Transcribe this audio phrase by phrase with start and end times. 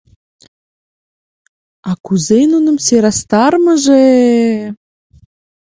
[1.89, 4.05] А кузе нуным сӧрастарымыже!